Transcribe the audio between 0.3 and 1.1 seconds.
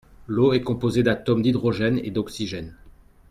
est composée